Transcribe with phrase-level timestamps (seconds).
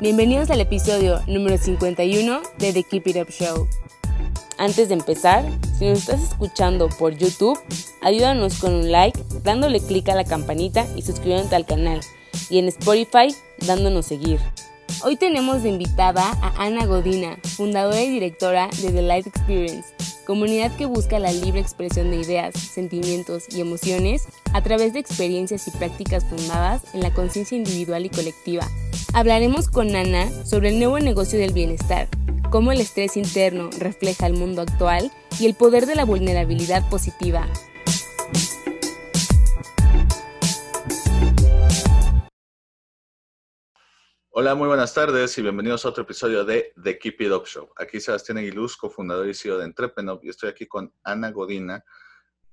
[0.00, 3.68] Bienvenidos al episodio número 51 de The Keep It Up Show.
[4.56, 5.44] Antes de empezar,
[5.78, 7.58] si nos estás escuchando por YouTube,
[8.00, 12.00] ayúdanos con un like, dándole clic a la campanita y suscribiéndote al canal.
[12.48, 13.34] Y en Spotify,
[13.66, 14.40] dándonos seguir.
[15.04, 19.86] Hoy tenemos de invitada a Ana Godina, fundadora y directora de The Light Experience,
[20.26, 24.22] comunidad que busca la libre expresión de ideas, sentimientos y emociones
[24.54, 28.66] a través de experiencias y prácticas fundadas en la conciencia individual y colectiva.
[29.12, 32.08] Hablaremos con Ana sobre el nuevo negocio del bienestar,
[32.48, 37.48] cómo el estrés interno refleja el mundo actual y el poder de la vulnerabilidad positiva.
[44.30, 47.68] Hola, muy buenas tardes y bienvenidos a otro episodio de The Keep It Up Show.
[47.76, 51.84] Aquí Sebastián Aguiluz, cofundador y CEO de Entrepreneur, y estoy aquí con Ana Godina,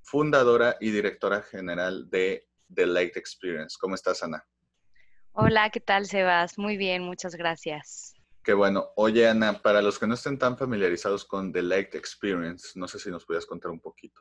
[0.02, 3.76] fundadora y directora general de The Light Experience.
[3.80, 4.44] ¿Cómo estás, Ana?
[5.40, 6.58] Hola, ¿qué tal, Sebas?
[6.58, 8.12] Muy bien, muchas gracias.
[8.42, 8.88] Qué bueno.
[8.96, 12.98] Oye, Ana, para los que no estén tan familiarizados con The Light Experience, no sé
[12.98, 14.20] si nos pudieras contar un poquito.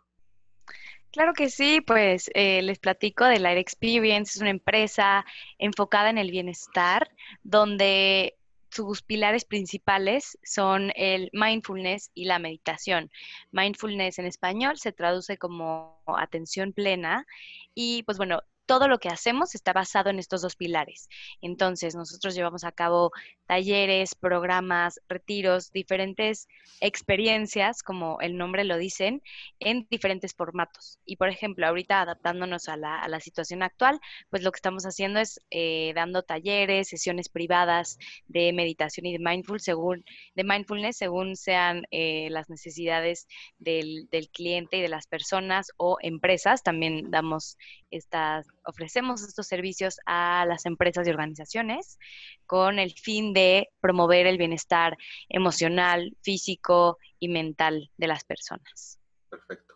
[1.12, 5.26] Claro que sí, pues eh, les platico de Light Experience, es una empresa
[5.58, 7.10] enfocada en el bienestar,
[7.42, 8.38] donde
[8.70, 13.10] sus pilares principales son el mindfulness y la meditación.
[13.50, 17.26] Mindfulness en español se traduce como atención plena
[17.74, 21.10] y pues bueno, todo lo que hacemos está basado en estos dos pilares.
[21.42, 23.12] Entonces, nosotros llevamos a cabo
[23.48, 26.48] talleres, programas, retiros, diferentes
[26.82, 29.24] experiencias, como el nombre lo dicen,
[29.60, 31.00] en diferentes formatos.
[31.06, 35.42] Y, por ejemplo, ahorita adaptándonos a la, situación actual, pues lo que estamos haciendo es
[35.50, 41.86] eh, dando talleres, sesiones privadas de meditación y de, mindful según, de mindfulness según sean
[41.90, 43.28] eh, las necesidades
[43.58, 46.62] del, del cliente y de las personas o empresas.
[46.62, 47.58] También damos
[47.92, 51.98] estas ofrecemos estos servicios a las empresas y organizaciones
[52.46, 54.98] con el fin de promover el bienestar
[55.30, 59.00] emocional, físico y mental de las personas.
[59.30, 59.76] Perfecto.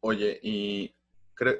[0.00, 0.94] Oye, y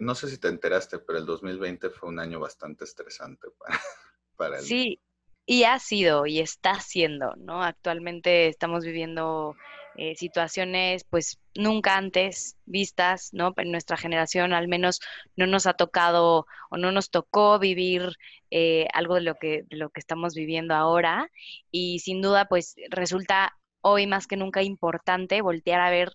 [0.00, 3.78] no sé si te enteraste, pero el 2020 fue un año bastante estresante para,
[4.36, 4.64] para el...
[4.64, 5.00] Sí,
[5.44, 7.62] y ha sido y está siendo, ¿no?
[7.62, 9.54] Actualmente estamos viviendo
[9.98, 13.54] eh, situaciones pues nunca antes vistas, ¿no?
[13.56, 15.00] En nuestra generación al menos
[15.36, 18.12] no nos ha tocado o no nos tocó vivir
[18.50, 21.30] eh, algo de lo, que, lo que estamos viviendo ahora
[21.70, 26.12] y sin duda pues resulta hoy más que nunca importante voltear a ver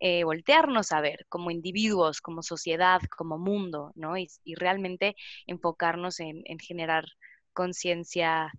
[0.00, 4.16] eh, voltearnos a ver como individuos, como sociedad, como mundo, ¿no?
[4.16, 5.14] Y, realmente
[5.46, 7.04] enfocarnos en, en generar
[7.52, 8.50] conciencia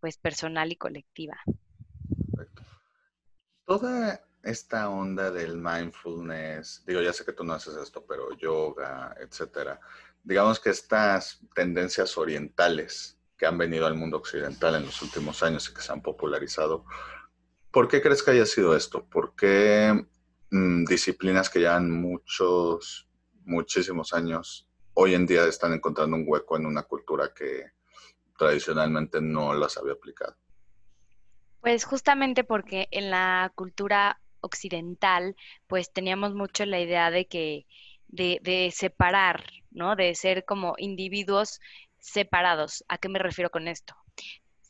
[0.00, 1.38] pues personal y colectiva
[3.70, 9.14] toda esta onda del mindfulness, digo, ya sé que tú no haces esto, pero yoga,
[9.20, 9.78] etcétera,
[10.24, 15.68] digamos que estas tendencias orientales que han venido al mundo occidental en los últimos años
[15.68, 16.84] y que se han popularizado,
[17.70, 19.06] ¿por qué crees que haya sido esto?
[19.08, 20.04] ¿Por qué
[20.50, 23.08] mm, disciplinas que llevan muchos,
[23.44, 27.66] muchísimos años hoy en día están encontrando un hueco en una cultura que
[28.36, 30.34] tradicionalmente no las había aplicado?
[31.60, 37.66] Pues justamente porque en la cultura occidental, pues teníamos mucho la idea de que,
[38.08, 39.94] de, de separar, ¿no?
[39.96, 41.60] De ser como individuos
[41.98, 42.84] separados.
[42.88, 43.94] ¿A qué me refiero con esto?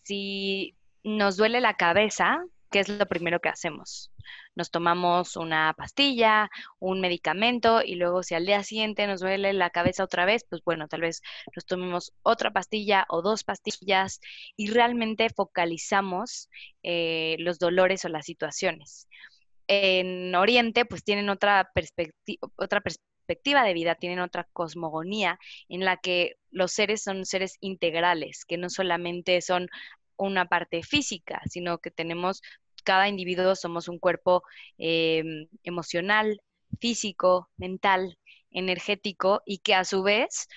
[0.05, 2.39] Si nos duele la cabeza,
[2.71, 4.10] ¿qué es lo primero que hacemos?
[4.55, 9.71] Nos tomamos una pastilla, un medicamento y luego si al día siguiente nos duele la
[9.71, 11.23] cabeza otra vez, pues bueno, tal vez
[11.55, 14.21] nos tomemos otra pastilla o dos pastillas
[14.57, 16.49] y realmente focalizamos
[16.83, 19.09] eh, los dolores o las situaciones.
[19.67, 21.71] En Oriente, pues tienen otra,
[22.57, 25.39] otra perspectiva de vida, tienen otra cosmogonía
[25.69, 29.69] en la que los seres son seres integrales, que no solamente son
[30.17, 32.43] una parte física, sino que tenemos,
[32.91, 34.43] cada individuo somos un cuerpo
[34.77, 36.43] em, emocional,
[36.81, 38.19] físico, mental,
[38.51, 40.49] energético y que a su vez,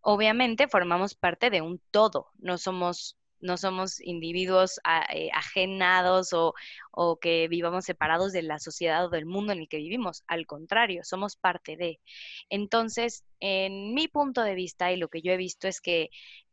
[0.00, 4.80] obviamente, formamos parte de un todo, no somos no somos individuos
[5.12, 6.54] eh, ajenados o,
[6.92, 10.22] o, que vivamos separados de la sociedad o del mundo en el que vivimos.
[10.28, 12.00] Al contrario, somos parte de.
[12.50, 16.10] Entonces, en mi punto de vista y lo que yo he visto es que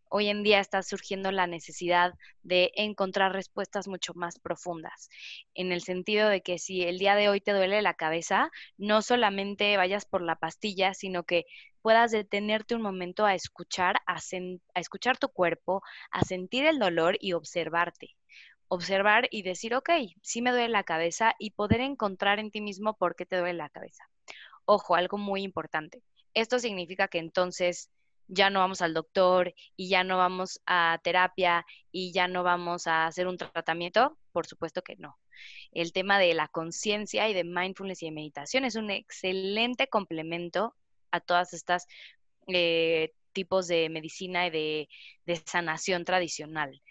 [0.09, 2.13] hoy en día está surgiendo la necesidad
[2.43, 5.09] de encontrar respuestas mucho más profundas,
[5.53, 9.01] en el sentido de que si el día de hoy te duele la cabeza, no
[9.01, 11.45] solamente vayas por la pastilla, sino que
[11.81, 14.17] puedas detenerte un momento a escuchar, a,
[14.75, 18.15] escuchar tu cuerpo, a sentir el dolor y observarte
[18.71, 19.89] observar y decir, ok,
[20.21, 23.55] sí me duele la cabeza y poder encontrar en ti mismo por qué te duele
[23.55, 24.03] la cabeza.
[24.65, 26.03] Ojo, algo muy importante.
[26.35, 27.89] Esto significa que entonces
[28.29, 32.87] ya no vamos al doctor y ya no vamos a terapia y ya no vamos
[32.87, 34.17] a hacer un tratamiento?
[34.31, 35.17] Por supuesto que no.
[35.71, 40.75] El tema de la conciencia y de mindfulness y de meditación es un excelente complemento
[41.11, 41.87] a todas estas
[42.47, 44.89] eh, tipos de medicina y de,
[45.25, 46.81] de sanación tradicional.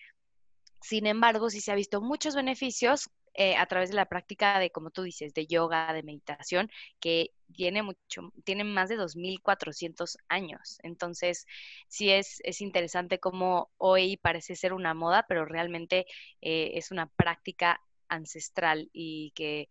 [0.80, 4.72] Sin embargo, sí se ha visto muchos beneficios eh, a través de la práctica de,
[4.72, 6.68] como tú dices, de yoga, de meditación,
[6.98, 10.80] que tiene mucho, tiene más de 2.400 años.
[10.82, 11.46] Entonces,
[11.86, 16.06] sí es, es interesante cómo hoy parece ser una moda, pero realmente
[16.40, 19.68] eh, es una práctica ancestral y que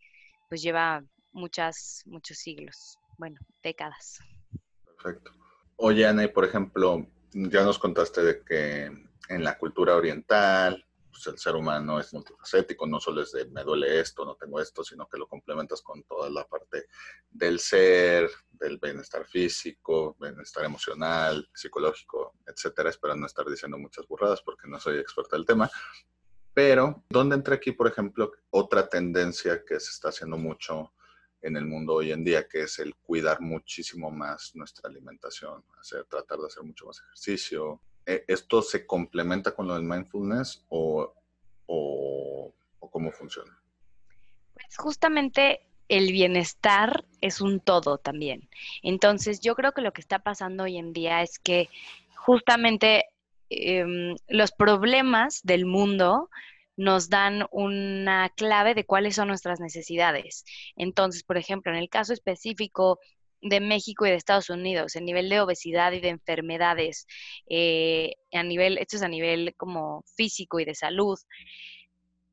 [0.47, 1.03] pues lleva
[1.33, 4.19] muchas, muchos siglos, bueno, décadas.
[4.85, 5.31] Perfecto.
[5.75, 8.85] Oye, Ana, y por ejemplo, ya nos contaste de que
[9.27, 10.86] en la cultura oriental,
[11.17, 14.61] pues, el ser humano es multifacético, no solo es de me duele esto, no tengo
[14.61, 16.87] esto, sino que lo complementas con toda la parte
[17.29, 22.89] del ser, del bienestar físico, bienestar emocional, psicológico, etcétera.
[22.89, 25.69] Espero no estar diciendo muchas burradas porque no soy experta del tema.
[26.53, 30.93] Pero, ¿dónde entra aquí, por ejemplo, otra tendencia que se está haciendo mucho
[31.41, 36.05] en el mundo hoy en día, que es el cuidar muchísimo más nuestra alimentación, hacer,
[36.05, 41.13] tratar de hacer mucho más ejercicio, ¿esto se complementa con lo del mindfulness o,
[42.89, 43.55] cómo funciona?
[44.53, 48.49] Pues justamente el bienestar es un todo también.
[48.81, 51.69] Entonces, yo creo que lo que está pasando hoy en día es que
[52.15, 53.05] justamente
[53.49, 56.29] em, los problemas del mundo
[56.77, 60.45] nos dan una clave de cuáles son nuestras necesidades.
[60.75, 62.99] Entonces, por ejemplo, en el caso específico
[63.41, 67.07] de México y de Estados Unidos, el nivel de obesidad y de enfermedades,
[67.49, 71.17] eh, a nivel, esto es a nivel como físico y de salud,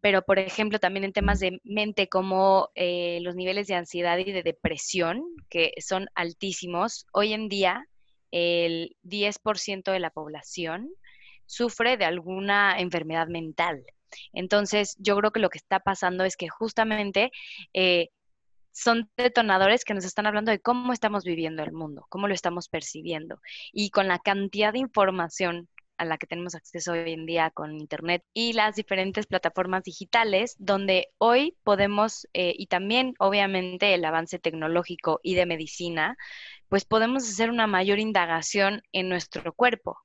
[0.00, 4.32] pero por ejemplo también en temas de mente como eh, los niveles de ansiedad y
[4.32, 7.86] de depresión, que son altísimos, hoy en día
[8.30, 10.90] el 10% de la población
[11.46, 13.84] sufre de alguna enfermedad mental.
[14.32, 17.30] Entonces, yo creo que lo que está pasando es que justamente
[17.72, 18.10] eh,
[18.74, 22.68] son detonadores que nos están hablando de cómo estamos viviendo el mundo, cómo lo estamos
[22.68, 23.40] percibiendo.
[23.72, 27.78] Y con la cantidad de información a la que tenemos acceso hoy en día con
[27.78, 34.40] Internet y las diferentes plataformas digitales, donde hoy podemos, eh, y también obviamente el avance
[34.40, 36.16] tecnológico y de medicina,
[36.68, 39.98] pues podemos hacer una mayor indagación en nuestro cuerpo,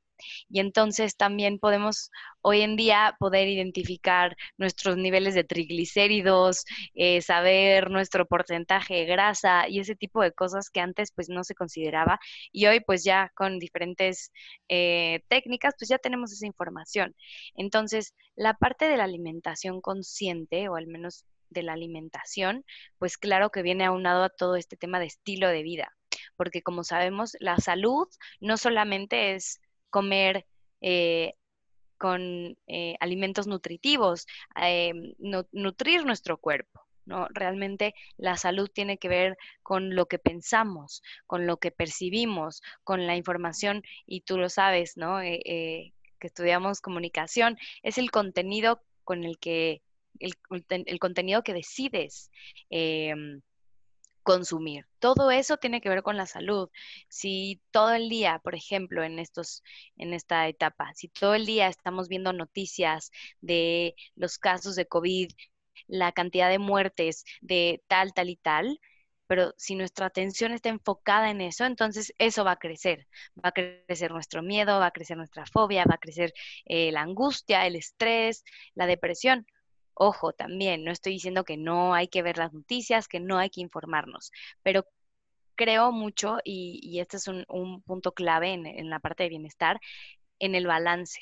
[0.50, 2.12] y entonces también podemos
[2.42, 9.68] hoy en día poder identificar nuestros niveles de triglicéridos, eh, saber nuestro porcentaje de grasa
[9.68, 12.20] y ese tipo de cosas que antes pues no se consideraba
[12.52, 14.32] y hoy pues ya con diferentes
[14.70, 17.16] eh, técnicas pues ya tenemos esa información.
[17.56, 22.66] Entonces la parte de la alimentación consciente o al menos de la alimentación,
[22.98, 25.96] pues claro que viene aunado a todo este tema de estilo de vida,
[26.36, 28.08] porque como sabemos, la salud
[28.40, 30.46] no solamente es comer
[30.82, 31.34] eh,
[31.98, 34.26] con eh, alimentos nutritivos,
[34.62, 36.82] eh, nutrir nuestro cuerpo.
[37.06, 37.28] ¿no?
[37.30, 43.08] Realmente la salud tiene que ver con lo que pensamos, con lo que percibimos, con
[43.08, 45.20] la información, y tú lo sabes, ¿no?
[45.20, 45.92] que
[46.22, 49.82] estudiamos comunicación, es el contenido con el que,
[50.20, 50.36] el,
[50.70, 52.30] el contenido que decides
[52.70, 53.42] em,
[54.24, 54.86] consumir.
[55.00, 56.70] Todo eso tiene que ver con la salud.
[57.08, 59.64] Si todo el día, por ejemplo, en estos
[59.98, 63.12] en esta etapa, si todo el día estamos viendo noticias
[63.42, 65.30] de los casos de COVID,
[65.88, 68.80] la cantidad de muertes de tal tal y tal,
[69.28, 73.08] pero si nuestra atención está enfocada en eso, entonces eso va a crecer.
[73.44, 76.34] Va a crecer nuestro miedo, va a crecer nuestra fobia, va a crecer
[76.66, 79.46] eh, la angustia, el estrés, la depresión.
[80.02, 83.50] Ojo, también, no estoy diciendo que no hay que ver las noticias, que no hay
[83.50, 84.32] que informarnos,
[84.64, 84.86] pero
[85.56, 89.80] creo mucho, y, este es un, punto clave en, en la parte de bienestar,
[90.40, 91.22] en el balance.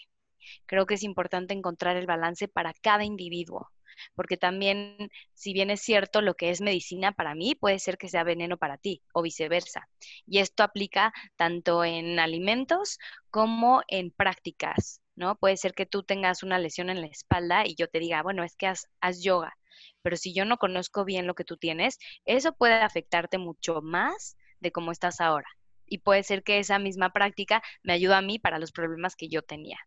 [0.67, 3.71] Creo que es importante encontrar el balance para cada individuo
[4.15, 8.09] porque también, si bien es cierto, lo que es medicina para mí puede ser que
[8.09, 9.89] sea veneno para ti o viceversa.
[10.25, 15.35] Y esto aplica tanto en alimentos como en prácticas, ¿no?
[15.37, 18.43] Puede ser que tú tengas una lesión en la espalda y yo te diga, bueno,
[18.45, 18.87] es que haz,
[19.23, 19.57] yoga,
[20.01, 24.37] pero si yo no conozco bien lo que tú tienes, eso puede afectarte mucho más
[24.61, 25.47] de cómo estás ahora.
[25.89, 29.29] y puede ser que esa misma práctica me ayude a mí para los problemas que
[29.29, 29.79] yo tenía.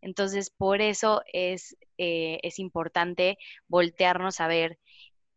[0.00, 4.78] Entonces, por eso es, eh, es importante voltearnos a ver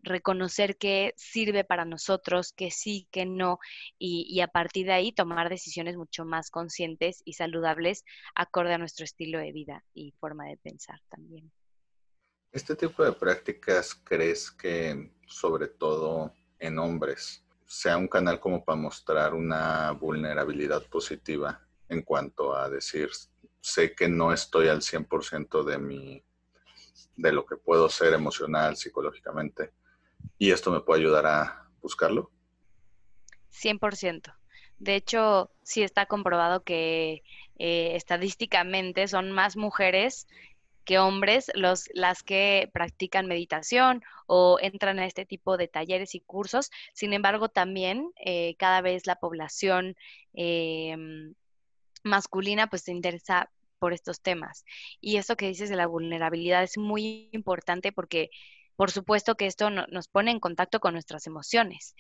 [0.04, 3.60] reconocer qué sirve para nosotros, qué sí, qué no,
[3.98, 8.04] y, a partir de ahí tomar decisiones mucho más conscientes y saludables
[8.36, 11.52] acorde a nuestro estilo de vida y forma de pensar también.
[12.52, 18.76] ¿Este tipo de prácticas crees que, sobre todo en hombres, sea un canal como para
[18.76, 23.10] mostrar una vulnerabilidad positiva en cuanto a decir,
[23.62, 26.24] sé que no estoy al 100% de mi
[27.16, 29.74] de lo que puedo ser emocional, psicológicamente,
[30.38, 32.32] y esto me puede ayudar a buscarlo?
[33.52, 34.34] 100%.
[34.80, 37.24] De hecho, sí está comprobado que
[37.60, 40.28] eh, estadísticamente son más mujeres
[40.86, 46.22] que hombres los, las que practican meditación o entran a este tipo de talleres y
[46.22, 46.72] cursos.
[46.94, 49.96] Sin embargo, también eh, cada vez la población
[50.34, 51.36] em,
[52.04, 54.66] masculina pues se interesa por estos temas.
[55.00, 58.32] Y esto que dices de la vulnerabilidad es muy importante porque
[58.82, 61.94] por supuesto que esto nos pone en contacto con nuestras emociones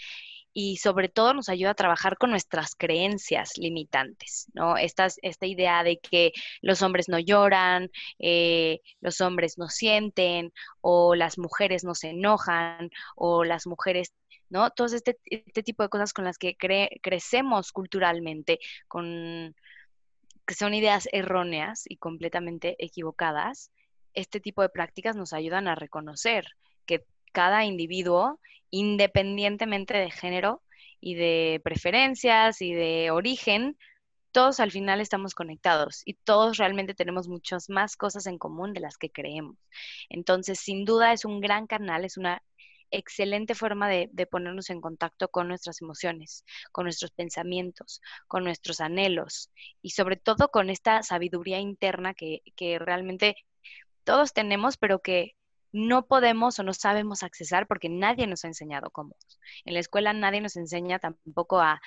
[0.52, 4.78] y sobre todo nos ayuda a trabajar con nuestras creencias limitantes, ¿no?
[4.78, 6.32] esta idea de que
[6.64, 12.90] los hombres no lloran, eh, los hombres no sienten, o las mujeres no se enojan,
[13.16, 14.12] o las mujeres
[14.50, 14.72] ¿no?
[14.72, 18.58] Todo este, este, tipo de cosas con las que crecemos culturalmente,
[18.88, 19.56] con
[20.48, 23.70] que son ideas erróneas y completamente equivocadas,
[24.16, 26.48] este tipo de prácticas nos ayudan a reconocer
[26.86, 30.62] que cada individuo, independientemente de género
[31.00, 33.78] y de preferencias y de origen,
[34.32, 38.80] todos al final estamos conectados y todos realmente tenemos muchas más cosas en común de
[38.80, 39.58] las que creemos.
[40.10, 42.42] Entonces, sin duda es un gran canal, es una
[42.92, 49.50] excelente forma de, ponernos en contacto con nuestras emociones, con nuestros pensamientos, con nuestros anhelos
[49.82, 53.36] y sobre todo con esta sabiduría interna que, que realmente
[54.04, 55.36] todos tenemos, pero que
[55.72, 59.16] no podemos o no sabemos accesar porque nadie nos ha enseñado cómo.
[59.66, 61.82] En la escuela nadie nos enseña tampoco a,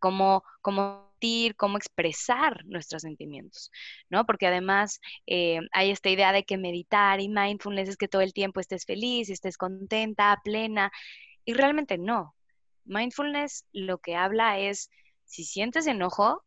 [0.00, 1.12] cómo, cómo
[1.56, 3.70] cómo expresar nuestros sentimientos,
[4.10, 4.26] ¿no?
[4.26, 8.34] Porque además eh, hay esta idea de que meditar y mindfulness es que todo el
[8.34, 10.92] tiempo estés feliz, estés contenta, plena,
[11.46, 12.34] y realmente no.
[12.84, 14.90] Mindfulness lo que habla es,
[15.24, 16.44] si sientes enojo,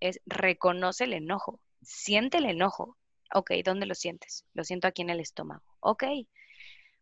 [0.00, 2.96] es reconoce el enojo, siente el enojo,
[3.34, 4.46] Ok, ¿dónde lo sientes?
[4.54, 5.62] Lo siento aquí en el estómago.
[5.80, 6.04] Ok,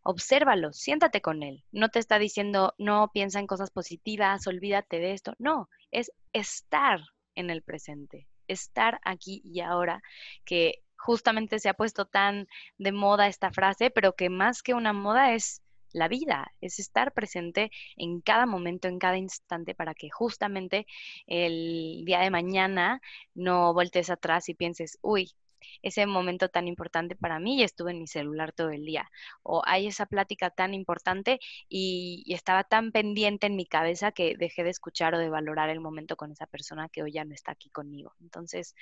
[0.02, 1.64] obsérvalo, siéntate con él.
[1.73, 5.35] No te está diciendo, no piensa en cosas positivas, olvídate de esto.
[5.38, 7.00] No, es estar
[7.35, 10.02] en el presente, estar aquí y ahora,
[10.45, 12.47] que justamente se ha puesto tan
[12.78, 17.12] de moda esta frase, pero que más que una moda es la vida, es estar
[17.12, 20.87] presente en cada momento, en cada instante, para que justamente
[21.26, 23.00] el día de mañana
[23.35, 25.33] no voltees atrás y pienses, uy,
[25.82, 29.11] ese momento tan importante para mí y estuve en mi celular todo el día.
[29.42, 34.62] O hay esa plática tan importante y, estaba tan pendiente en mi cabeza que dejé
[34.62, 37.52] de escuchar o de valorar el momento con esa persona que hoy ya no está
[37.52, 38.14] aquí conmigo.
[38.20, 38.75] Entonces,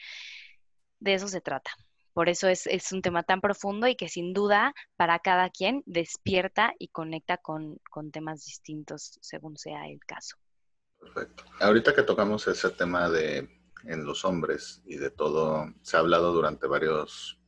[0.98, 1.70] de eso se trata.
[2.12, 6.72] Por eso es, un tema tan profundo y que sin duda para cada quien despierta
[6.78, 10.36] y conecta con, con temas distintos según sea el caso.
[11.00, 11.44] Perfecto.
[11.60, 13.48] Ahorita que tocamos ese tema de
[13.86, 17.38] en los hombres y de todo, se ha hablado durante varios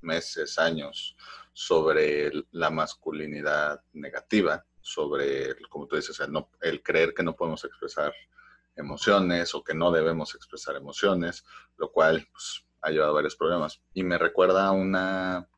[0.00, 1.16] meses, años,
[1.52, 7.64] sobre la masculinidad negativa, sobre, como tú dices, el, no, el creer que no podemos
[7.64, 8.12] expresar
[8.76, 11.44] emociones o que no debemos expresar emociones,
[11.76, 13.82] lo cual pues, ha llevado a varios problemas.
[13.94, 15.48] Y me recuerda una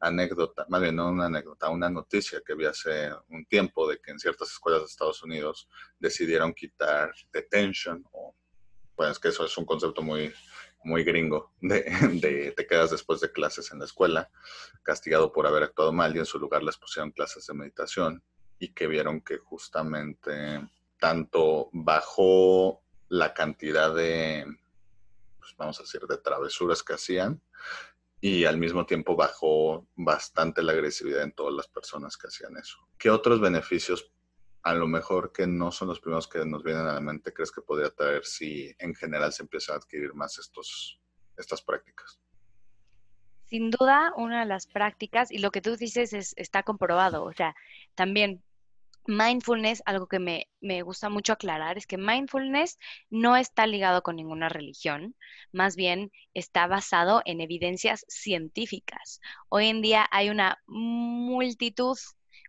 [0.00, 4.12] anécdota, más bien no una anécdota, una noticia que vi hace un tiempo de que
[4.12, 5.68] en ciertas escuelas de Estados Unidos
[5.98, 8.34] decidieron quitar detention o
[8.98, 10.34] pues que eso es un concepto muy,
[10.82, 14.28] muy gringo, de, te quedas después de clases en la escuela,
[14.82, 18.24] castigado por haber actuado mal y en su lugar les pusieron clases de meditación
[18.58, 24.44] y que vieron que justamente tanto bajó la cantidad de,
[25.38, 27.40] pues vamos a decir, de travesuras que hacían
[28.20, 32.78] y al mismo tiempo bajó bastante la agresividad en todas las personas que hacían eso.
[32.98, 34.10] ¿Qué otros beneficios
[34.62, 37.52] a lo mejor que no son los primeros que nos vienen a la mente, crees
[37.52, 41.00] que podría traer si en general se empieza a adquirir más estos,
[41.36, 42.20] estas prácticas?
[43.46, 47.32] Sin duda, una de las prácticas, y lo que tú dices es, está comprobado, o
[47.32, 47.54] sea,
[47.94, 48.42] también
[49.06, 54.16] mindfulness, algo que me, me, gusta mucho aclarar, es que mindfulness no está ligado con
[54.16, 55.16] ninguna religión,
[55.50, 59.22] más bien está basado en evidencias científicas.
[59.48, 61.96] Hoy en día hay una multitud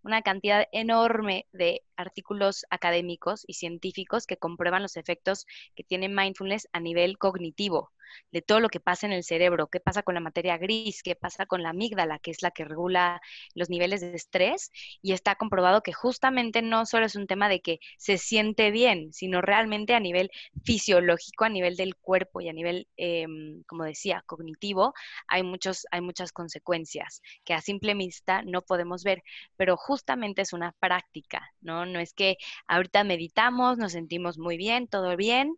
[0.03, 6.67] una cantidad enorme de artículos académicos y científicos que comprueban los efectos que tiene mindfulness
[6.71, 7.91] a nivel cognitivo
[8.31, 11.15] de todo lo que pasa en el cerebro, qué pasa con la materia gris, qué
[11.15, 13.21] pasa con la amígdala, que es la que regula
[13.55, 17.61] los niveles de estrés, y está comprobado que justamente no solo es un tema de
[17.61, 20.31] que se siente bien, sino realmente a nivel
[20.63, 24.93] fisiológico, a nivel del cuerpo y a nivel, em, como decía, cognitivo,
[25.27, 29.23] hay, muchos, hay muchas consecuencias que a simple vista no podemos ver,
[29.55, 31.85] pero justamente es una práctica, ¿no?
[31.93, 35.55] No es que ahorita meditamos, nos sentimos muy bien, todo bien,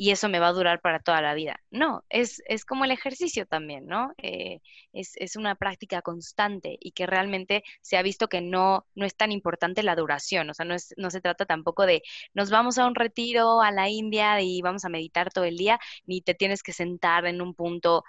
[0.00, 1.60] y eso me va a durar para toda la vida.
[1.70, 4.14] No, es, es como el ejercicio también, ¿no?
[4.18, 4.60] Eh,
[4.92, 9.16] es, es, una práctica constante y que realmente se ha visto que no, no es
[9.16, 12.78] tan importante la duración, o sea, no, es, no se trata tampoco de nos vamos
[12.78, 16.34] a un retiro a la India y vamos a meditar todo el día, ni te
[16.34, 18.04] tienes que sentar en un punto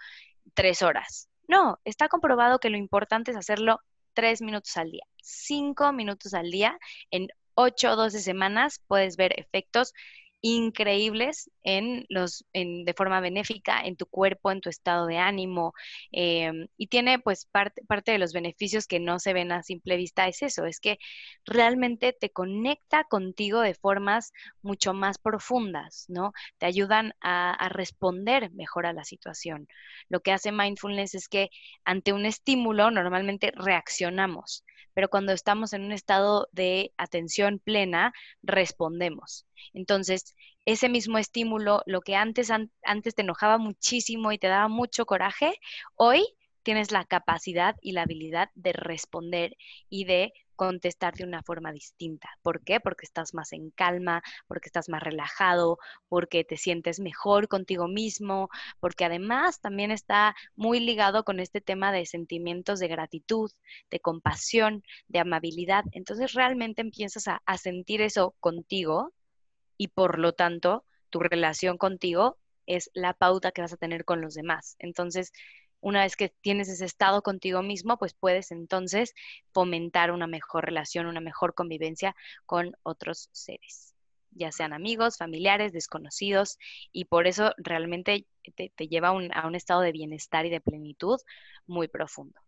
[0.53, 1.29] tres horas.
[1.47, 3.81] No, está comprobado que lo importante es hacerlo
[4.13, 6.77] tres minutos al día, cinco minutos al día,
[7.11, 9.93] en ocho o doce semanas puedes ver efectos
[10.41, 15.74] increíbles en los, en, de forma benéfica en tu cuerpo, en tu estado de ánimo.
[16.12, 19.98] Em, y tiene pues parte, parte de los beneficios que no se ven a simple
[19.98, 20.98] vista es eso, es que
[21.46, 24.31] realmente te conecta contigo de formas
[24.62, 26.34] mucho más profundas, ¿no?
[26.58, 29.67] Te ayudan a, a responder mejor a la situación.
[30.10, 31.50] Lo que hace mindfulness es que
[31.86, 39.46] ante un estímulo normalmente reaccionamos, pero cuando estamos en un estado de atención plena, respondemos.
[39.73, 40.35] Entonces,
[40.65, 45.53] ese mismo estímulo, lo que antes, antes te enojaba muchísimo y te daba mucho coraje,
[45.95, 46.25] hoy
[46.63, 49.55] tienes la capacidad y la habilidad de responder
[49.89, 52.29] y de contestar de una forma distinta.
[52.41, 52.81] ¿Por qué?
[52.81, 55.77] Porque estás más en calma, porque estás más relajado,
[56.09, 58.49] porque te sientes mejor contigo mismo,
[58.81, 63.49] porque además también está muy ligado con este tema de sentimientos de gratitud,
[63.89, 65.85] de compasión, de amabilidad.
[65.93, 69.13] Entonces realmente empiezas a, a sentir eso contigo
[69.79, 72.37] y por lo tanto tu relación contigo
[72.67, 74.75] es la pauta que vas a tener con los demás.
[74.77, 75.31] Entonces,
[75.79, 79.15] una vez que tienes ese estado contigo mismo, pues puedes entonces
[79.53, 82.15] fomentar una mejor relación, una mejor convivencia
[82.45, 83.95] con otros seres,
[84.31, 86.57] ya sean amigos, familiares, desconocidos,
[86.91, 91.19] y por eso realmente te, lleva a un estado de bienestar y de plenitud
[91.65, 92.39] muy profundo.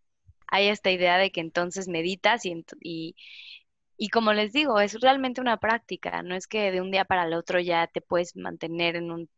[0.48, 3.16] Hay esta idea de que entonces meditas y, y,
[4.02, 7.22] y como les digo, es realmente una práctica, no es que de un día para
[7.22, 9.30] el otro ya te puedes mantener en un,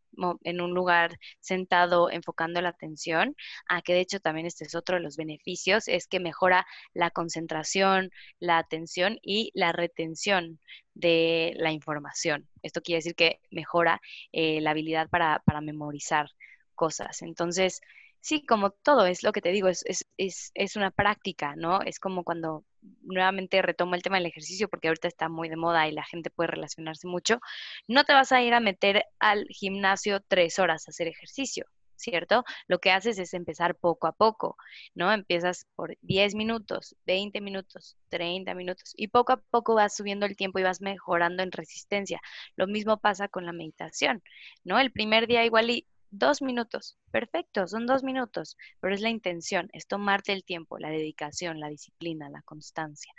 [0.42, 3.36] en un lugar sentado enfocando la atención,
[3.68, 7.10] a que de hecho también este es otro de los beneficios, es que mejora la
[7.10, 10.58] concentración, la atención y la retención
[10.94, 12.48] de la información.
[12.62, 14.00] Esto quiere decir que mejora
[14.32, 16.30] eh, la habilidad para, para memorizar
[16.74, 17.20] cosas.
[17.20, 17.82] Entonces,
[18.20, 21.82] sí, como todo, es lo que te digo, es, es, es, es, una práctica, ¿no?
[21.82, 22.64] Es como cuando
[23.02, 26.30] nuevamente retomo el tema del ejercicio, porque ahorita está muy de moda y la gente
[26.30, 27.40] puede relacionarse mucho,
[27.88, 31.66] no te vas a ir a meter al gimnasio tres horas a hacer ejercicio.
[31.96, 32.44] ¿Cierto?
[32.66, 34.56] Lo que haces es empezar poco a poco,
[34.94, 35.12] ¿no?
[35.12, 40.36] Empiezas por 10 minutos, 20 minutos, 30 minutos y poco a poco vas subiendo el
[40.36, 42.20] tiempo y vas mejorando en resistencia.
[42.56, 44.22] Lo mismo pasa con la meditación,
[44.64, 44.78] ¿no?
[44.80, 45.86] El primer día igual y
[46.18, 50.90] dos minutos, perfecto, son dos minutos, pero es la intención, es tomarte el tiempo, la
[50.90, 53.12] dedicación, la disciplina, la constancia,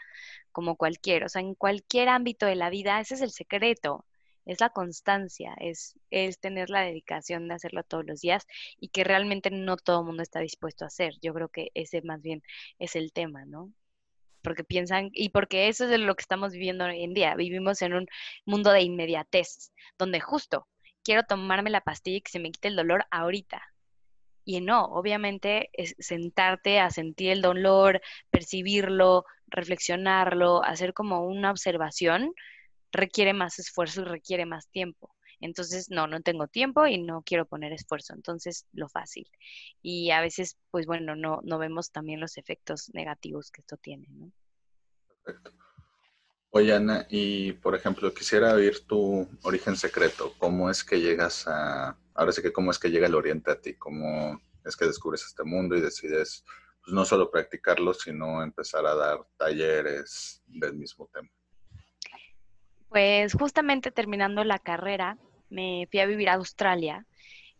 [0.51, 4.05] como cualquier, o sea, en cualquier ámbito de la vida, ese es el secreto,
[4.45, 8.45] es la constancia, es, es tener la dedicación de hacerlo todos los días
[8.79, 11.15] y que realmente no todo el mundo está dispuesto a hacer.
[11.21, 12.43] Yo creo que ese más bien
[12.79, 13.73] es el tema, ¿no?
[14.43, 17.35] porque piensan, y porque eso es lo que estamos viviendo hoy en día.
[17.35, 18.07] Vivimos en un
[18.45, 20.67] mundo de inmediatez, donde justo
[21.05, 23.61] quiero tomarme la pastilla y que se me quite el dolor ahorita.
[24.43, 32.33] Y no, obviamente es sentarte a sentir el dolor, percibirlo, reflexionarlo, hacer como una observación,
[32.91, 35.15] requiere más esfuerzo y requiere más tiempo.
[35.41, 38.13] Entonces, no, no tengo tiempo y no quiero poner esfuerzo.
[38.13, 39.29] Entonces, lo fácil.
[39.81, 44.07] Y a veces, pues bueno, no, no vemos también los efectos negativos que esto tiene,
[44.09, 44.31] ¿no?
[45.23, 45.64] Perfecto.
[46.57, 50.33] Oye, Ana, y por ejemplo, quisiera oír tu origen secreto.
[50.37, 53.59] ¿Cómo es que llegas a, ahora sí que cómo es que llega el Oriente a
[53.59, 53.73] ti?
[53.73, 56.45] ¿Cómo es que descubres este mundo y decides,
[56.81, 61.29] pues no solo practicarlo, sino empezar a dar talleres del mismo tema?
[62.87, 65.17] Pues justamente terminando la carrera,
[65.49, 67.05] me fui a vivir a Australia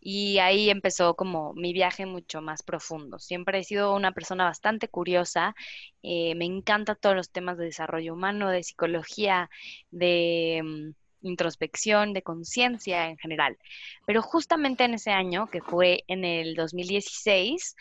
[0.08, 3.18] y ahí empezó como mi viaje mucho más profundo.
[3.18, 5.56] Siempre he sido una persona bastante curiosa,
[6.04, 9.50] eh, me encantan todos los temas de desarrollo humano, de psicología,
[9.89, 13.58] de mm, introspección, de conciencia en general.
[14.06, 17.76] Pero justamente en ese año, que fue en el 2016,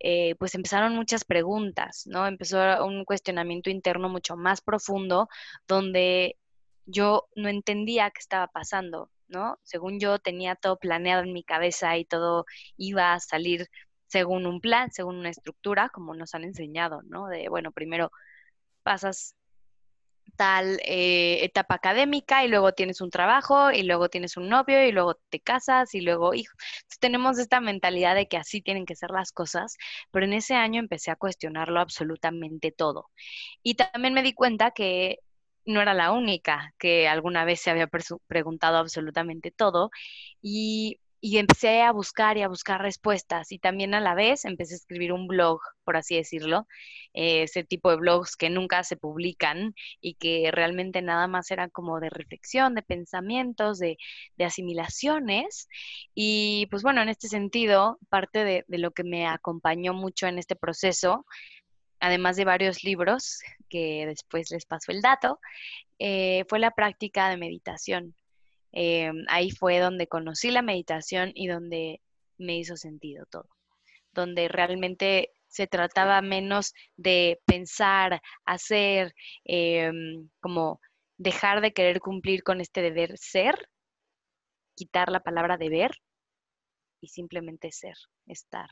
[0.00, 2.26] eh, pues empezaron muchas preguntas, ¿no?
[2.26, 5.28] Empezó un cuestionamiento interno mucho más profundo
[5.68, 6.36] donde
[6.86, 9.58] yo no entendía qué estaba pasando, ¿no?
[9.62, 12.44] Según yo tenía todo planeado en mi cabeza y todo
[12.76, 13.68] iba a salir
[14.06, 17.28] según un plan, según una estructura, como nos han enseñado, ¿no?
[17.28, 18.10] De, bueno, primero
[18.82, 19.36] pasas
[20.36, 24.92] tal eh, etapa académica y luego tienes un trabajo y luego tienes un novio y
[24.92, 26.56] luego te casas y luego hijos.
[27.00, 29.76] tenemos esta mentalidad de que así tienen que ser las cosas,
[30.10, 33.10] pero en ese año empecé a cuestionarlo absolutamente todo.
[33.62, 35.18] Y también me di cuenta que
[35.68, 37.88] no era la única que alguna vez se había
[38.28, 39.90] preguntado absolutamente todo
[40.42, 44.74] y y empecé a buscar y a buscar respuestas y también a la vez empecé
[44.74, 46.66] a escribir un blog, por así decirlo,
[47.12, 51.70] eh, ese tipo de blogs que nunca se publican y que realmente nada más eran
[51.70, 53.96] como de reflexión, de pensamientos, de,
[54.38, 55.68] asimilaciones.
[56.14, 60.56] Y pues bueno, en este sentido, parte de, lo que me acompañó mucho en este
[60.56, 61.26] proceso,
[62.00, 65.40] además de varios libros, que después les paso el dato,
[65.98, 68.14] eh, fue la práctica de meditación.
[68.72, 72.00] Em, ahí fue donde conocí la meditación y donde
[72.36, 73.48] me hizo sentido todo,
[74.12, 80.80] donde realmente se trataba menos de pensar, hacer, em, como
[81.16, 83.68] dejar de querer cumplir con este deber ser,
[84.74, 85.90] quitar la palabra deber
[87.00, 88.68] y simplemente ser, estar,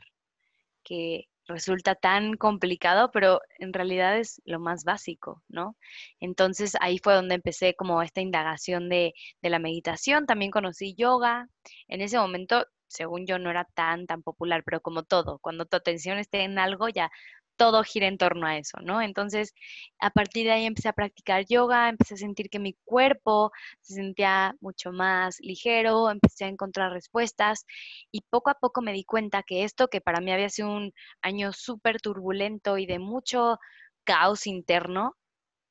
[0.83, 5.75] que resulta tan complicado, pero en realidad es lo más básico, ¿no?
[6.19, 11.47] Entonces ahí fue donde empecé como esta indagación de, de la meditación, también conocí yoga,
[11.87, 15.77] en ese momento, según yo, no era tan, tan popular, pero como todo, cuando tu
[15.77, 17.11] atención esté en algo, ya
[17.57, 19.01] todo gira en torno a eso, ¿no?
[19.01, 19.53] Entonces,
[19.99, 23.95] a partir de ahí empecé a practicar yoga, empecé a sentir que mi cuerpo se
[23.95, 27.65] sentía mucho más ligero, empecé a encontrar respuestas
[28.11, 30.93] y poco a poco me di cuenta que esto, que para mí había sido un
[31.21, 33.57] año súper turbulento y de mucho
[34.05, 35.15] caos interno,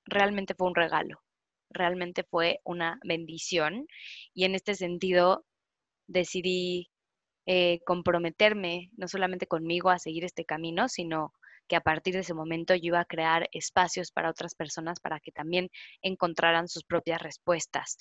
[0.04, 1.22] realmente fue un regalo,
[1.70, 3.86] realmente fue una bendición
[4.34, 5.44] y en este sentido
[6.08, 6.90] decidí
[7.46, 11.32] eh, comprometerme no solamente conmigo a seguir este camino, sino
[11.66, 15.20] que a partir de ese momento yo iba a crear espacios para otras personas para
[15.20, 15.70] que también
[16.02, 17.96] encontraran sus propias respuestas.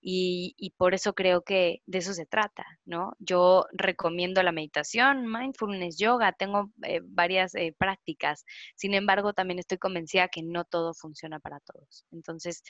[0.00, 3.12] Y, por eso creo que de eso se trata, ¿no?
[3.18, 8.44] Yo recomiendo la meditación, mindfulness, yoga, tengo eh, varias eh, prácticas,
[8.76, 12.04] sin embargo también estoy convencida que no todo funciona para todos.
[12.12, 12.62] Entonces,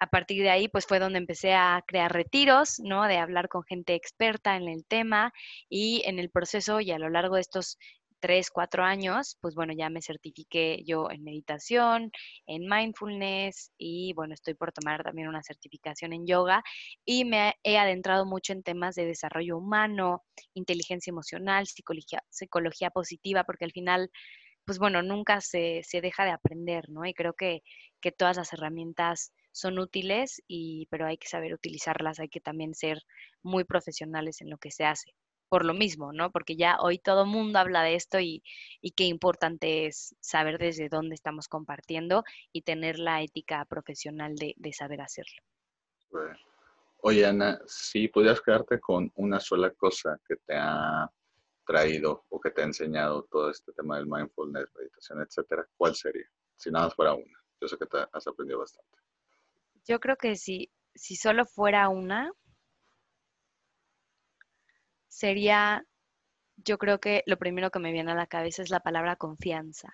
[0.00, 3.06] a partir de ahí, pues fue donde empecé a crear retiros, ¿no?
[3.06, 5.32] De hablar con gente experta en el tema
[5.68, 7.78] y en el proceso y a lo largo de estos
[8.20, 12.10] tres, cuatro años, pues bueno, ya me certifiqué yo en meditación,
[12.46, 16.62] en mindfulness y bueno, estoy por tomar también una certificación en yoga
[17.04, 23.44] y me he adentrado mucho en temas de desarrollo humano, inteligencia emocional, psicología, psicología positiva,
[23.44, 24.10] porque al final,
[24.64, 27.04] pues bueno, nunca se, se deja de aprender, ¿no?
[27.04, 27.62] Y creo que,
[28.00, 32.74] que todas las herramientas son útiles, y, pero hay que saber utilizarlas, hay que también
[32.74, 33.02] ser
[33.42, 35.14] muy profesionales en lo que se hace
[35.48, 36.30] por lo mismo, ¿no?
[36.30, 38.42] Porque ya hoy todo el mundo habla de esto y,
[38.96, 45.00] qué importante es saber desde dónde estamos compartiendo y tener la ética profesional de, saber
[45.00, 45.42] hacerlo.
[47.00, 51.10] Oye, Ana, si pudieras quedarte con una sola cosa que te ha
[51.64, 56.26] traído o que te ha enseñado todo este tema del mindfulness, meditación, etcétera, ¿cuál sería?
[56.56, 57.38] Si nada más fuera una.
[57.60, 58.98] Yo sé que te has aprendido bastante.
[59.86, 62.32] Yo creo que si, si solo fuera una,
[65.08, 65.84] sería,
[66.56, 69.92] yo creo que lo primero que me viene a la cabeza es la palabra confianza.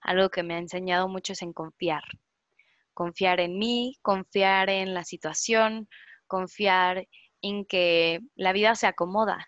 [0.00, 2.02] Algo que me ha enseñado mucho es en confiar.
[2.94, 5.88] Confiar en mí, confiar en la situación,
[6.26, 7.06] confiar
[7.42, 9.46] en que la vida se acomoda.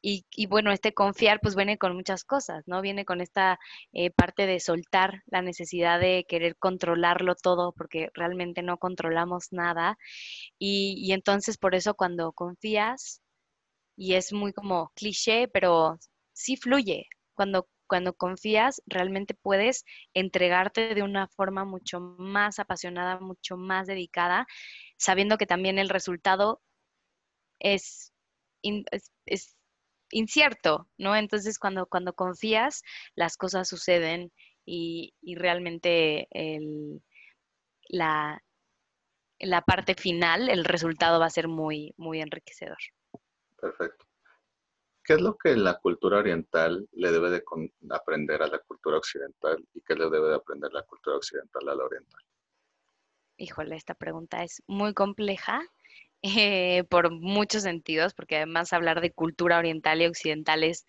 [0.00, 2.82] Y, bueno, este confiar pues viene con muchas cosas, ¿no?
[2.82, 3.58] Viene con esta
[3.92, 9.96] eh, parte de soltar la necesidad de querer controlarlo todo, porque realmente no controlamos nada.
[10.58, 13.21] y entonces por eso cuando confías,
[13.96, 15.98] y es muy como cliché, pero
[16.32, 17.06] sí fluye.
[17.34, 24.46] Cuando, cuando confías, realmente puedes entregarte de una forma mucho más apasionada, mucho más dedicada,
[24.98, 26.62] sabiendo que también el resultado
[27.60, 28.12] es,
[30.10, 31.16] incierto, ¿no?
[31.16, 32.82] Entonces, cuando, cuando confías,
[33.14, 34.32] las cosas suceden
[34.64, 37.02] y, y realmente el,
[37.88, 38.42] la,
[39.40, 42.78] la parte final, el resultado va a ser muy, muy enriquecedor.
[43.62, 44.04] Perfecto.
[45.04, 47.44] ¿Qué es lo que la cultura oriental le debe de
[47.90, 51.74] aprender a la cultura occidental y qué le debe de aprender la cultura occidental a
[51.76, 52.20] la oriental?
[53.36, 55.62] Híjole, esta pregunta es muy compleja
[56.22, 60.84] eh, por muchos sentidos, porque además hablar de cultura oriental y occidental es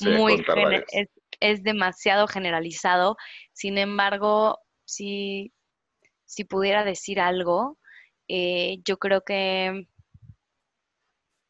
[0.00, 0.42] muy
[1.40, 3.16] es demasiado generalizado.
[3.52, 5.52] Sin embargo, si,
[6.24, 7.78] si pudiera decir algo,
[8.28, 9.86] eh, yo creo que,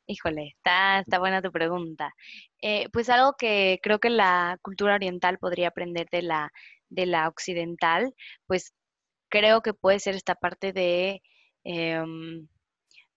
[0.06, 2.14] híjole, está, está buena tu pregunta.
[2.62, 6.52] Eh, pues algo que creo que la cultura oriental podría aprender de la,
[6.88, 8.14] de la occidental,
[8.46, 8.72] pues
[9.28, 11.22] creo que puede ser esta parte de,
[11.64, 12.48] em,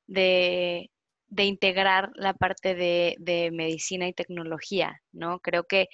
[0.07, 0.89] de,
[1.37, 5.39] integrar la parte de, de, medicina y tecnología, ¿no?
[5.39, 5.87] Creo que,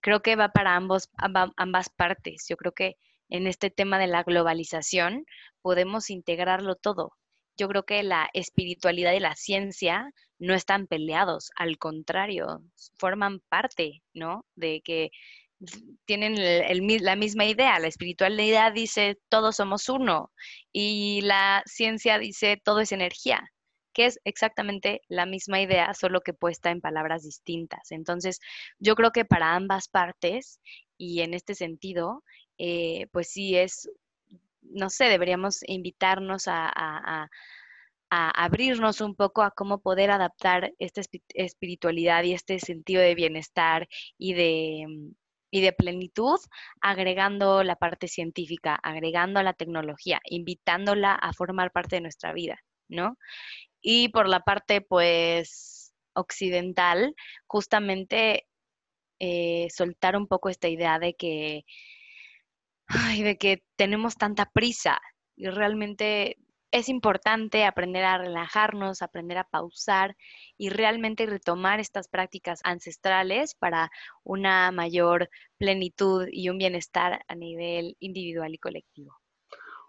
[0.00, 1.10] creo que va para ambos,
[1.56, 2.46] ambas partes.
[2.48, 2.96] Yo creo que
[3.30, 5.24] en este tema de la globalización
[5.62, 7.12] podemos integrarlo todo.
[7.60, 12.62] Yo creo que la espiritualidad y la ciencia no están peleados, al contrario,
[12.98, 14.46] forman parte, ¿no?
[14.54, 15.10] De que
[16.06, 16.36] tienen
[17.04, 17.78] la misma idea.
[17.78, 20.32] La espiritualidad dice todos somos uno
[20.72, 23.42] y la ciencia dice todo es energía,
[23.92, 27.90] que es exactamente la misma idea, solo que puesta en palabras distintas.
[27.90, 28.40] Entonces,
[28.78, 30.60] yo creo que para ambas partes
[30.96, 32.24] y en este sentido,
[32.56, 33.90] eh, pues sí es,
[34.70, 37.28] no sé, deberíamos invitarnos a
[38.10, 41.00] abrirnos un poco a cómo poder adaptar esta
[41.34, 45.12] espiritualidad y este sentido de bienestar y de, mm,
[45.50, 46.38] y de plenitud,
[46.80, 53.16] agregando la parte científica, agregando la tecnología, invitándola a formar parte de nuestra vida, ¿no?
[53.82, 57.14] Y por la parte, pues, occidental,
[57.46, 58.46] justamente
[59.20, 61.64] eh, soltar un poco esta idea de que,
[62.90, 65.00] ay, de que tenemos tanta prisa
[65.36, 66.36] y realmente
[66.72, 70.16] es importante aprender a relajarnos, aprender a pausar
[70.56, 73.90] y realmente retomar estas prácticas ancestrales para
[74.22, 79.16] una mayor plenitud y un bienestar a nivel individual y colectivo.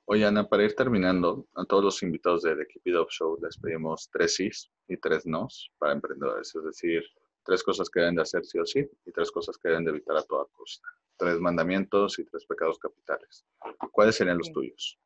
[0.05, 3.37] Oye, Ana, para ir terminando, a todos los invitados de The Keep It Up Show
[3.41, 7.03] les pedimos tres sís y tres nos para emprendedores, es decir,
[7.43, 9.91] tres cosas que deben de hacer sí o sí y tres cosas que deben de
[9.91, 10.88] evitar a toda costa.
[11.17, 13.45] Tres mandamientos y tres pecados capitales.
[13.91, 14.97] ¿Cuáles serían los tuyos?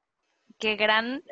[0.57, 1.23] Qué gran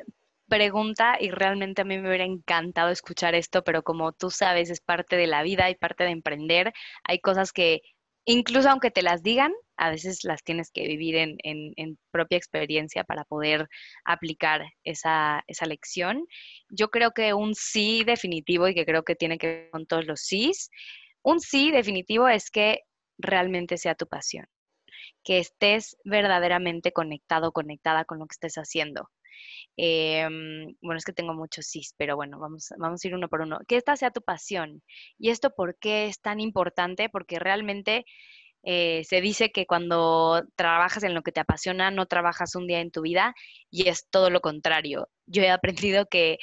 [0.48, 4.82] pregunta y realmente a mí me hubiera encantado escuchar esto, pero como tú sabes, es
[4.82, 6.74] parte de la vida y parte de emprender.
[7.04, 7.82] Hay cosas que,
[8.26, 13.04] incluso aunque te las digan, a veces las tienes que vivir en, en, propia experiencia
[13.04, 13.68] para poder
[14.06, 16.26] aplicar esa, esa, lección.
[16.70, 20.06] Yo creo que un sí definitivo y que creo que tiene que ver con todos
[20.06, 20.70] los sís,
[21.22, 22.82] un sí definitivo es que
[23.18, 24.46] realmente sea tu pasión,
[25.24, 29.10] que estés verdaderamente conectado, conectada con lo que estés haciendo.
[29.76, 33.42] Em, bueno, es que tengo muchos sí, pero bueno, vamos, vamos a ir uno por
[33.42, 33.60] uno.
[33.68, 34.82] Que esta sea tu pasión.
[35.18, 37.10] ¿Y esto por qué es tan importante?
[37.10, 38.06] Porque realmente
[38.64, 42.80] eh, se dice que cuando trabajas en lo que te apasiona, no trabajas un día
[42.80, 43.36] en tu vida
[43.70, 45.10] y es todo lo contrario.
[45.26, 46.38] Yo he aprendido que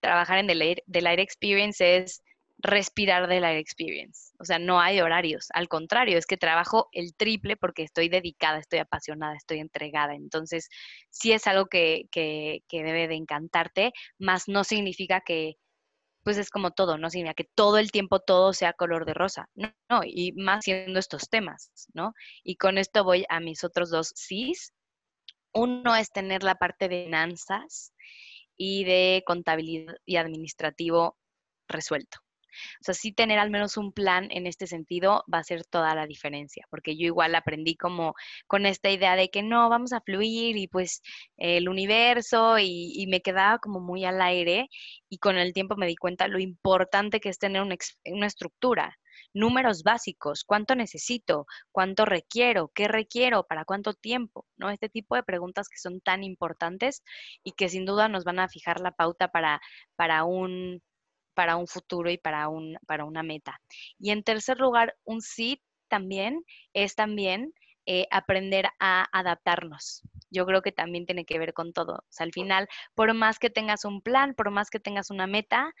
[0.00, 2.22] trabajar en The Light Experience es
[2.58, 4.32] respirar de la experience.
[4.38, 5.48] O sea, no hay horarios.
[5.52, 10.14] Al contrario, es que trabajo el triple porque estoy dedicada, estoy apasionada, estoy entregada.
[10.14, 10.68] Entonces,
[11.10, 15.56] sí es algo que, que, debe de encantarte, más no significa que,
[16.24, 19.48] pues es como todo, no significa que todo el tiempo todo sea color de rosa.
[19.54, 22.14] No, no, y más siendo estos temas, ¿no?
[22.42, 24.72] Y con esto voy a mis otros dos sís.
[25.52, 27.92] Uno es tener la parte de finanzas
[28.56, 31.16] y de contabilidad y administrativo
[31.68, 32.23] resuelto.
[32.80, 35.94] O sea, sí tener al menos un plan en este sentido va a ser toda
[35.94, 38.14] la diferencia, porque yo igual aprendí como
[38.46, 41.02] con esta idea de que no, vamos a fluir y pues
[41.36, 44.68] el universo y, me quedaba como muy al aire
[45.08, 48.96] y con el tiempo me di cuenta lo importante que es tener una, una estructura,
[49.34, 54.70] números básicos, cuánto necesito, cuánto requiero, qué requiero, para cuánto tiempo, ¿no?
[54.70, 57.02] Este tipo de preguntas que son tan importantes
[57.42, 59.60] y que sin duda nos van a fijar la pauta para,
[59.96, 60.82] para un
[61.34, 63.60] para un futuro y para, un, para una meta.
[63.98, 67.52] Y en tercer lugar, un sí también es también
[67.86, 70.02] eh, aprender a adaptarnos.
[70.30, 72.04] Yo creo que también tiene que ver con todo.
[72.18, 75.72] Al final, por más que tengas un plan, por más que tengas una meta,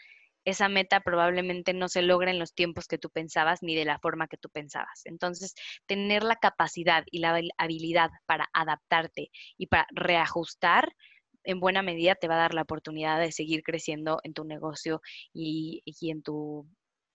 [0.44, 3.98] esa meta probablemente no se logra en los tiempos que tú pensabas ni de la
[3.98, 5.00] forma que tú pensabas.
[5.06, 5.54] Entonces,
[5.86, 10.94] tener la capacidad y la habilidad para adaptarte y para reajustar
[11.44, 15.00] en buena medida te va a dar la oportunidad de seguir creciendo en tu negocio
[15.32, 16.66] y, en, tu,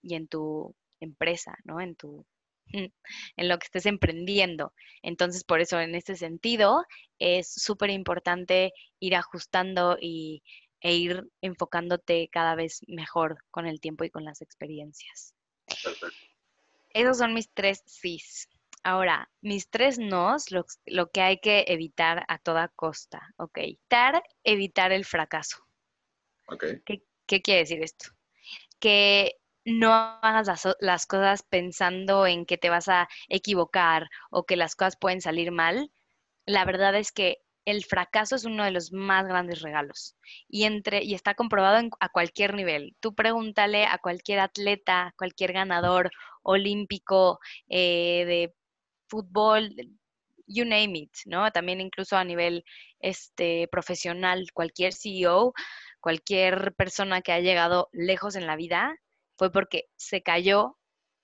[0.01, 1.81] y en tu empresa, ¿no?
[1.81, 2.25] En tu
[2.71, 4.73] en lo que estés emprendiendo.
[5.01, 6.85] Entonces, por eso, en este sentido,
[7.17, 10.43] es súper importante ir ajustando y,
[10.81, 15.33] e ir enfocándote cada vez mejor con el tiempo y con las experiencias.
[16.91, 18.47] Esos son mis tres sís.
[18.83, 23.57] Ahora, mis tres nos, lo, que hay que evitar a toda costa, ¿ok?
[23.57, 25.57] Evitar, evitar el fracaso.
[26.47, 26.81] Okay.
[26.85, 28.09] ¿Qué, quiere decir esto?
[28.79, 34.75] Que no hagas las, cosas pensando en que te vas a equivocar o que las
[34.75, 35.91] cosas pueden salir mal.
[36.45, 40.15] La verdad es que el fracaso es uno de los más grandes regalos
[40.47, 42.95] y, entre, y está comprobado a cualquier nivel.
[42.99, 46.09] Tú pregúntale a cualquier atleta, cualquier ganador
[46.41, 48.55] olímpico eh, de
[49.09, 49.75] fútbol,
[50.47, 51.51] you name it, ¿no?
[51.51, 52.63] También incluso a nivel
[52.99, 55.53] este, profesional, cualquier CEO,
[55.99, 58.95] cualquier persona que ha llegado lejos en la vida,
[59.37, 60.77] fue porque se cayó,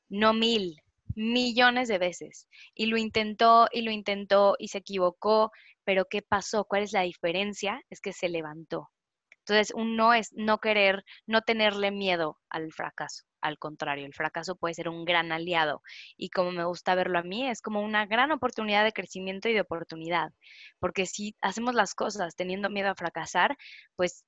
[0.10, 0.82] no mil,
[1.16, 2.48] millones de veces.
[2.74, 5.52] Y lo intentó y lo intentó y se equivocó,
[5.84, 6.66] pero ¿qué pasó?
[6.66, 7.82] ¿Cuál es la diferencia?
[7.90, 8.90] Es que se levantó.
[9.48, 13.24] Entonces, uno es no querer, no tenerle miedo al fracaso.
[13.42, 15.84] Al contrario, el fracaso puede ser un gran aliado.
[16.18, 19.54] Y como me gusta verlo a mí, es como una gran oportunidad de crecimiento y
[19.54, 20.32] de oportunidad.
[20.80, 23.56] Porque si hacemos las cosas teniendo miedo a fracasar,
[23.96, 24.26] pues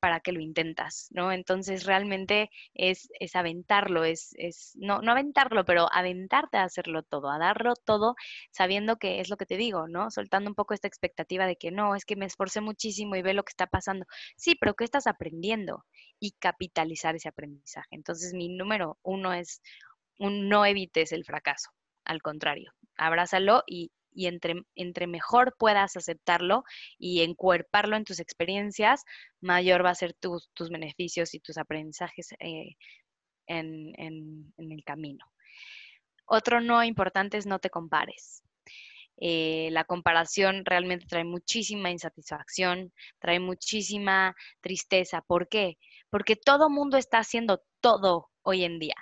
[0.00, 1.32] para que lo intentas, ¿no?
[1.32, 7.30] Entonces realmente es, es aventarlo, es, es, no, no aventarlo, pero aventarte a hacerlo todo,
[7.30, 8.16] a darlo todo,
[8.50, 10.10] sabiendo que es lo que te digo, ¿no?
[10.10, 13.34] Soltando un poco esta expectativa de que no, es que me esforcé muchísimo y ve
[13.34, 14.06] lo que está pasando.
[14.36, 15.84] Sí, pero ¿qué estás aprendiendo?
[16.18, 17.88] Y capitalizar ese aprendizaje.
[17.90, 19.62] Entonces mi número uno es
[20.18, 21.70] un no evites el fracaso,
[22.04, 26.64] al contrario, abrázalo y y entre, entre mejor puedas aceptarlo
[26.98, 29.04] y encuerparlo en tus experiencias,
[29.40, 32.76] mayor va a ser tus, beneficios y tus aprendizajes eh,
[33.46, 35.24] en, en, el camino.
[36.26, 38.42] Otro no importante es no te compares.
[39.16, 45.20] Eh, la comparación realmente trae muchísima insatisfacción, trae muchísima tristeza.
[45.20, 45.76] ¿Por qué?
[46.08, 48.96] Porque todo mundo está haciendo todo hoy en día.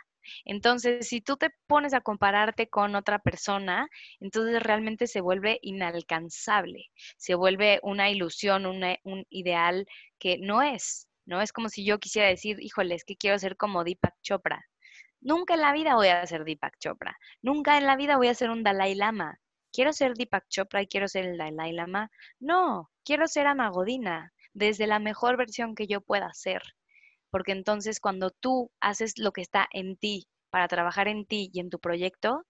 [0.44, 3.88] Entonces, si tú te pones a compararte con otra persona,
[4.20, 6.86] entonces realmente se vuelve inalcanzable,
[7.16, 9.86] se vuelve una ilusión, un ideal
[10.18, 11.40] que no es, ¿no?
[11.40, 14.64] Es como si yo quisiera decir, híjole, es que quiero ser como Deepak Chopra.
[15.20, 18.34] Nunca en la vida voy a ser Deepak Chopra, nunca en la vida voy a
[18.34, 19.38] ser un Dalai Lama.
[19.72, 22.10] ¿Quiero ser Deepak Chopra y quiero ser el Dalai Lama?
[22.38, 26.62] No, quiero ser Ana Godina, desde la mejor versión que yo pueda ser
[27.30, 31.60] porque entonces cuando tú haces lo que está en ti para trabajar en ti y
[31.60, 32.44] en tu proyecto,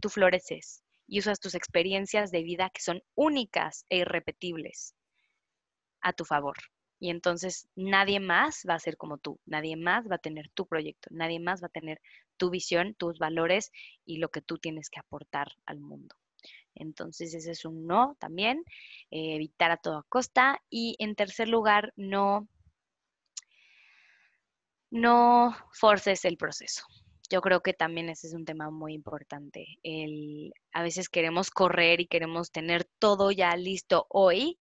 [0.00, 4.94] tú floreces y usas tus experiencias de vida que son únicas e irrepetibles
[6.00, 6.56] a tu favor.
[6.98, 10.66] Y entonces nadie más va a ser como tú, nadie más va a tener tu
[10.66, 12.00] proyecto, nadie más va a tener
[12.38, 13.70] tu visión, tus valores
[14.04, 16.14] y lo que tú tienes que aportar al mundo.
[16.74, 18.62] Entonces ese es un no también,
[19.10, 20.60] eh, evitar a toda costa.
[20.70, 22.48] Y en tercer lugar, no
[24.90, 26.84] no forces el proceso.
[27.28, 29.66] Yo creo que también ese es un tema muy importante.
[29.82, 34.58] El, a veces queremos correr y queremos tener todo ya listo hoy.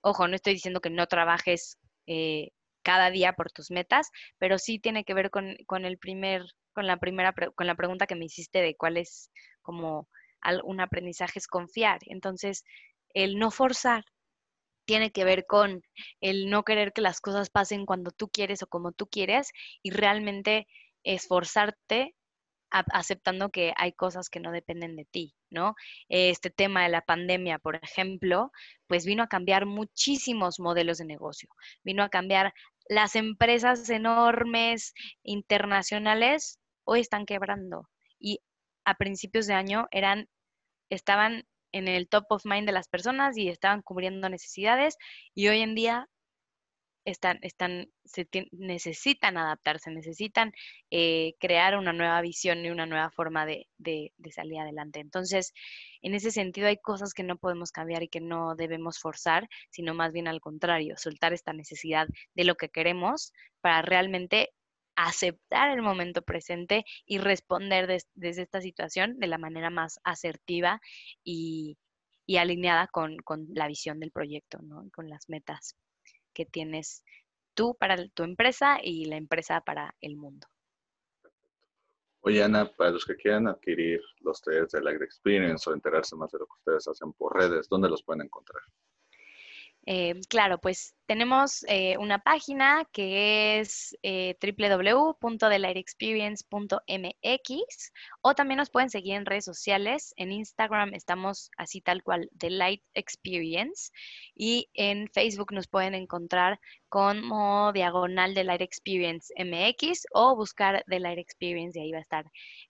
[0.00, 2.50] Ojo, no estoy diciendo que no trabajes eh,
[2.82, 6.98] cada día por tus metas, pero sí tiene que ver con, el primer, con la
[6.98, 9.30] primera, con la pregunta que me hiciste de cuál es
[9.62, 10.08] como
[10.64, 11.98] un aprendizaje es confiar.
[12.06, 12.64] Entonces,
[13.12, 14.04] el no forzar,
[14.88, 15.82] tiene que ver con
[16.22, 19.90] el no querer que las cosas pasen cuando tú quieres o como tú quieres y
[19.90, 20.66] realmente
[21.04, 22.14] esforzarte
[22.70, 25.74] aceptando que hay cosas que no dependen de ti, ¿no?
[26.08, 28.50] Este tema de la pandemia, por ejemplo,
[28.86, 31.50] pues vino a cambiar muchísimos modelos de negocio,
[31.82, 32.54] vino a cambiar
[32.88, 38.40] las empresas enormes internacionales hoy están quebrando y
[38.86, 40.28] a principios de año eran
[40.90, 44.96] estaban en el top of mind de las personas y estaban cubriendo necesidades
[45.34, 46.08] y hoy en día
[47.10, 50.52] están, están, se necesitan adaptarse, necesitan
[50.90, 55.00] eh, crear una nueva visión y una nueva forma de, de, salir adelante.
[55.00, 55.52] Entonces,
[56.02, 59.94] en ese sentido hay cosas que no podemos cambiar y que no debemos forzar, sino
[59.94, 64.50] más bien al contrario, soltar esta necesidad de lo que queremos para realmente
[64.98, 70.80] aceptar el momento presente y responder desde esta situación de la manera más asertiva
[71.22, 71.78] y,
[72.36, 73.16] alineada con,
[73.54, 74.90] la visión del proyecto, ¿no?
[74.92, 75.76] con las metas
[76.34, 77.04] que tienes
[77.54, 80.48] tú para tu empresa y la empresa para el mundo.
[82.22, 86.32] Oye, Ana, para los que quieran adquirir los talleres de Light Experience o enterarse más
[86.32, 88.62] de lo que ustedes hacen por redes, ¿dónde los pueden encontrar?
[89.90, 94.36] Eh, claro, pues tenemos eh, una página que es eh,
[98.20, 100.12] o también nos pueden seguir en redes sociales.
[100.18, 103.90] En Instagram estamos así tal cual, The Light Experience
[104.34, 111.00] y en Facebook nos pueden encontrar como diagonal The Light Experience MX o buscar The
[111.00, 112.24] Light Experience y ahí va a estar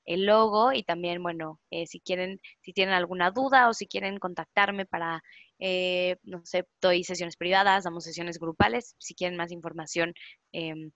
[0.05, 4.87] el logo y también, bueno, si quieren, si tienen alguna duda o si quieren contactarme
[4.87, 5.23] para
[5.59, 8.95] eh, no sé, doy sesiones privadas, damos sesiones grupales.
[8.99, 10.15] Si quieren más información,
[10.53, 10.91] em,